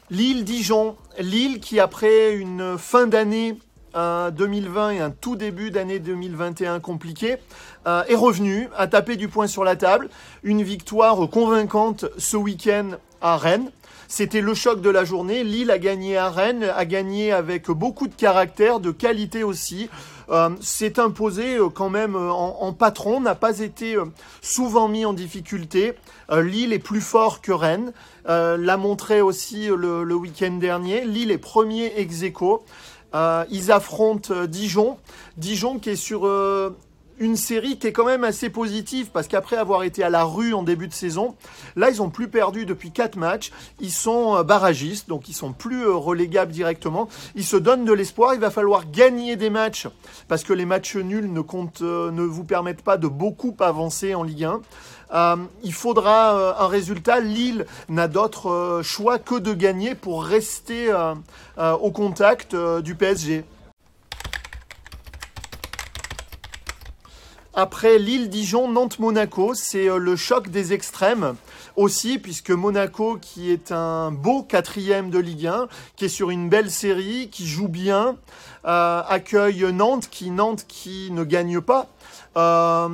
Lille-Dijon, 0.09 0.95
Lille 1.19 1.59
qui 1.59 1.81
après 1.81 2.31
une 2.31 2.77
fin 2.77 3.07
d'année 3.07 3.57
un 3.93 4.31
2020 4.31 4.91
et 4.91 4.99
un 4.99 5.11
tout 5.11 5.35
début 5.35 5.71
d'année 5.71 5.99
2021 5.99 6.79
compliqué, 6.79 7.37
euh, 7.87 8.03
est 8.07 8.15
revenu 8.15 8.69
à 8.77 8.87
taper 8.87 9.15
du 9.15 9.27
poing 9.27 9.47
sur 9.47 9.63
la 9.63 9.75
table. 9.75 10.09
Une 10.43 10.63
victoire 10.63 11.29
convaincante 11.29 12.05
ce 12.17 12.37
week-end 12.37 12.91
à 13.21 13.37
Rennes. 13.37 13.71
C'était 14.07 14.41
le 14.41 14.53
choc 14.53 14.81
de 14.81 14.89
la 14.89 15.05
journée. 15.05 15.43
Lille 15.43 15.71
a 15.71 15.79
gagné 15.79 16.17
à 16.17 16.29
Rennes, 16.29 16.63
a 16.75 16.85
gagné 16.85 17.31
avec 17.31 17.69
beaucoup 17.71 18.07
de 18.07 18.13
caractère, 18.13 18.79
de 18.79 18.91
qualité 18.91 19.43
aussi. 19.43 19.89
Euh, 20.29 20.49
s'est 20.61 20.99
imposé 20.99 21.57
euh, 21.57 21.69
quand 21.69 21.89
même 21.89 22.15
en, 22.15 22.71
patron, 22.73 23.19
n'a 23.19 23.35
pas 23.35 23.59
été 23.59 23.97
souvent 24.41 24.87
mis 24.87 25.05
en 25.05 25.13
difficulté. 25.13 25.93
Lille 26.31 26.73
est 26.73 26.79
plus 26.79 27.01
fort 27.01 27.41
que 27.41 27.51
Rennes, 27.51 27.91
l'a 28.25 28.77
montré 28.77 29.21
aussi 29.21 29.67
le, 29.67 30.03
le 30.03 30.15
week-end 30.15 30.53
dernier. 30.53 31.05
Lille 31.05 31.31
est 31.31 31.37
premier 31.37 31.93
ex 31.97 32.23
aequo. 32.23 32.63
Euh, 33.15 33.45
ils 33.51 33.71
affrontent 33.71 34.33
euh, 34.33 34.47
Dijon. 34.47 34.97
Dijon 35.37 35.79
qui 35.79 35.91
est 35.91 35.95
sur 35.95 36.25
euh, 36.25 36.75
une 37.19 37.35
série 37.35 37.77
qui 37.77 37.87
est 37.87 37.91
quand 37.91 38.05
même 38.05 38.23
assez 38.23 38.49
positive 38.49 39.09
parce 39.11 39.27
qu'après 39.27 39.57
avoir 39.57 39.83
été 39.83 40.03
à 40.03 40.09
la 40.09 40.23
rue 40.23 40.53
en 40.53 40.63
début 40.63 40.87
de 40.87 40.93
saison, 40.93 41.35
là 41.75 41.89
ils 41.89 42.01
ont 42.01 42.09
plus 42.09 42.27
perdu 42.27 42.65
depuis 42.65 42.91
4 42.91 43.17
matchs, 43.17 43.51
ils 43.79 43.91
sont 43.91 44.35
euh, 44.35 44.43
barragistes 44.43 45.09
donc 45.09 45.29
ils 45.29 45.33
sont 45.33 45.53
plus 45.53 45.83
euh, 45.83 45.93
relégables 45.93 46.51
directement, 46.51 47.07
ils 47.35 47.45
se 47.45 47.57
donnent 47.57 47.85
de 47.85 47.93
l'espoir, 47.93 48.33
il 48.33 48.39
va 48.39 48.51
falloir 48.51 48.89
gagner 48.89 49.35
des 49.35 49.49
matchs 49.49 49.87
parce 50.27 50.43
que 50.43 50.53
les 50.53 50.65
matchs 50.65 50.95
nuls 50.95 51.31
ne 51.31 51.41
comptent 51.41 51.81
euh, 51.81 52.11
ne 52.11 52.23
vous 52.23 52.43
permettent 52.43 52.83
pas 52.83 52.97
de 52.97 53.07
beaucoup 53.07 53.55
avancer 53.59 54.15
en 54.15 54.23
Ligue 54.23 54.45
1. 55.11 55.39
il 55.63 55.73
faudra 55.73 56.61
un 56.63 56.67
résultat. 56.67 57.19
Lille 57.19 57.65
n'a 57.87 58.07
d'autre 58.07 58.81
choix 58.83 59.19
que 59.19 59.35
de 59.35 59.53
gagner 59.53 59.95
pour 59.95 60.23
rester 60.23 60.91
au 61.57 61.91
contact 61.91 62.55
du 62.55 62.95
PSG. 62.95 63.45
Après 67.55 67.99
Lille, 67.99 68.29
Dijon, 68.29 68.67
Nantes, 68.67 68.97
Monaco, 68.97 69.53
c'est 69.53 69.87
euh, 69.87 69.97
le 69.97 70.15
choc 70.15 70.49
des 70.49 70.73
extrêmes 70.73 71.35
aussi, 71.75 72.17
puisque 72.17 72.49
Monaco, 72.49 73.19
qui 73.21 73.51
est 73.51 73.71
un 73.71 74.09
beau 74.09 74.41
quatrième 74.41 75.11
de 75.11 75.19
Ligue 75.19 75.45
1, 75.45 75.67
qui 75.95 76.05
est 76.05 76.09
sur 76.09 76.31
une 76.31 76.49
belle 76.49 76.71
série, 76.71 77.29
qui 77.29 77.45
joue 77.45 77.67
bien, 77.67 78.17
euh, 78.65 79.03
accueille 79.07 79.71
Nantes, 79.71 80.07
qui 80.09 80.31
Nantes 80.31 80.65
qui 80.67 81.11
ne 81.11 81.23
gagne 81.23 81.61
pas. 81.61 81.89
Euh, 82.37 82.89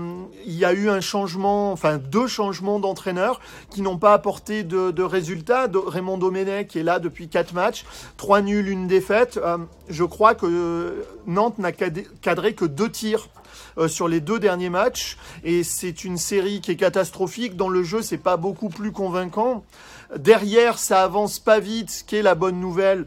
il 0.46 0.56
y 0.56 0.66
a 0.66 0.74
eu 0.74 0.89
un 0.89 1.00
changement, 1.00 1.72
enfin 1.72 1.98
deux 1.98 2.28
changements 2.28 2.82
d'entraîneur 2.82 3.39
qui 3.70 3.82
n'ont 3.82 3.98
pas 3.98 4.13
apporté 4.13 4.66
de, 4.66 5.04
résultats. 5.04 5.68
Raymond 5.74 6.18
Domenech 6.18 6.75
est 6.75 6.84
là 6.84 7.00
depuis 7.00 7.30
quatre 7.30 7.54
matchs, 7.54 7.86
trois 8.18 8.42
nuls, 8.42 8.68
une 8.68 8.88
défaite. 8.88 9.39
je 9.88 10.04
crois 10.04 10.36
que 10.36 11.06
Nantes 11.28 11.60
n'a 11.60 11.72
cadré 11.72 12.54
que 12.54 12.66
deux 12.66 12.89
tirs 12.89 13.30
euh, 13.30 13.38
sur 13.88 14.08
les 14.08 14.20
deux 14.20 14.40
derniers 14.40 14.70
matchs. 14.70 15.18
Et 15.44 15.64
c'est 15.64 16.04
une 16.04 16.18
série 16.18 16.62
qui 16.62 16.72
est 16.72 16.76
catastrophique. 16.76 17.56
Dans 17.56 17.70
le 17.70 17.84
jeu, 17.84 18.02
c'est 18.02 18.18
pas 18.18 18.38
beaucoup 18.38 18.70
plus 18.70 18.92
convaincant. 18.92 19.64
Derrière, 20.16 20.80
ça 20.80 21.04
avance 21.04 21.40
pas 21.40 21.60
vite, 21.60 21.92
ce 21.92 22.04
qui 22.04 22.16
est 22.16 22.24
la 22.24 22.34
bonne 22.34 22.60
nouvelle 22.60 23.02
euh, 23.02 23.06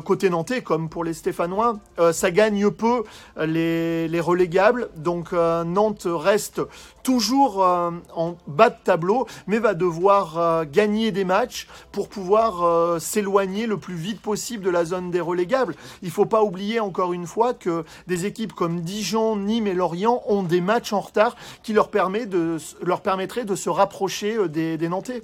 côté 0.00 0.30
nantais, 0.30 0.62
comme 0.62 0.88
pour 0.88 1.04
les 1.04 1.14
Stéphanois, 1.14 1.78
euh, 1.98 2.12
ça 2.12 2.30
gagne 2.30 2.70
peu 2.70 3.04
les, 3.38 4.08
les 4.08 4.20
relégables. 4.20 4.88
Donc 4.96 5.32
Nantes 5.32 6.06
reste 6.06 6.60
toujours 7.02 7.58
en 7.58 8.36
bas 8.46 8.70
de 8.70 8.76
tableau, 8.82 9.26
mais 9.46 9.58
va 9.58 9.74
devoir 9.74 10.66
gagner 10.66 11.12
des 11.12 11.24
matchs 11.24 11.68
pour 11.92 12.08
pouvoir 12.08 13.00
s'éloigner 13.00 13.66
le 13.66 13.76
plus 13.76 13.94
vite 13.94 14.20
possible 14.20 14.64
de 14.64 14.70
la 14.70 14.84
zone 14.84 15.10
des 15.10 15.20
relégables. 15.20 15.76
Il 16.02 16.10
faut 16.10 16.26
pas 16.26 16.42
oublier 16.42 16.80
encore 16.80 17.12
une 17.12 17.26
fois 17.26 17.54
que 17.54 17.84
des 18.06 18.26
équipes 18.26 18.52
comme 18.52 18.80
Dijon, 18.80 19.36
Nîmes 19.36 19.66
et 19.68 19.74
Lorient 19.74 20.22
ont 20.26 20.42
des 20.42 20.60
matchs 20.60 20.92
en 20.92 21.00
retard 21.00 21.36
qui 21.62 21.72
leur, 21.72 21.90
permet 21.90 22.26
de, 22.26 22.56
permettraient 23.02 23.44
de 23.44 23.54
se 23.54 23.70
rapprocher 23.70 24.48
des, 24.48 24.76
des 24.76 24.88
Nantais. 24.88 25.22